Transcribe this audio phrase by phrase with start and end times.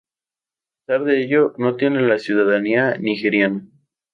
[0.01, 3.67] A pesar de ello, no tiene la ciudadanía nigeriana.